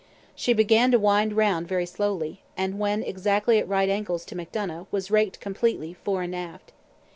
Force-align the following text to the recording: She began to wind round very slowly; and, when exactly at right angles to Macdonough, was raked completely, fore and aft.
She 0.33 0.53
began 0.53 0.89
to 0.93 0.97
wind 0.99 1.33
round 1.33 1.67
very 1.67 1.85
slowly; 1.85 2.41
and, 2.57 2.79
when 2.79 3.03
exactly 3.03 3.59
at 3.59 3.67
right 3.67 3.87
angles 3.87 4.25
to 4.25 4.35
Macdonough, 4.35 4.87
was 4.89 5.11
raked 5.11 5.39
completely, 5.39 5.93
fore 5.93 6.23
and 6.23 6.35
aft. 6.35 6.73